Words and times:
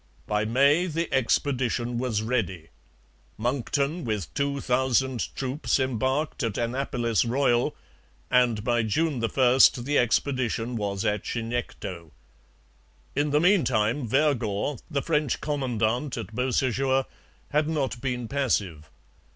By 0.25 0.45
May 0.45 0.87
the 0.87 1.13
expedition 1.13 1.99
was 1.99 2.23
ready. 2.23 2.69
Monckton, 3.37 4.03
with 4.03 4.33
two 4.33 4.59
thousand 4.59 5.29
troops, 5.35 5.79
embarked 5.79 6.41
at 6.41 6.57
Annapolis 6.57 7.23
Royal, 7.23 7.75
and 8.31 8.63
by 8.63 8.81
June 8.81 9.19
1 9.21 9.21
the 9.83 9.99
expedition 9.99 10.75
was 10.75 11.05
at 11.05 11.23
Chignecto. 11.23 12.09
In 13.15 13.29
the 13.29 13.39
meantime 13.39 14.07
Vergor, 14.07 14.79
the 14.89 15.03
French 15.03 15.39
commandant 15.39 16.17
at 16.17 16.33
Beausejour, 16.33 17.05
had 17.51 17.69
not 17.69 18.01
been 18.01 18.27
passive. 18.27 18.89